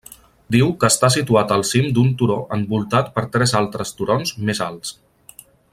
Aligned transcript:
Diu 0.53 0.69
que 0.83 0.87
està 0.93 1.09
situat 1.15 1.53
al 1.55 1.65
cim 1.73 1.91
d'un 1.97 2.09
turó 2.21 2.39
envoltat 2.57 3.13
per 3.19 3.25
tres 3.37 3.55
altres 3.61 3.95
turons 4.01 4.37
més 4.49 4.63
alts. 4.71 4.99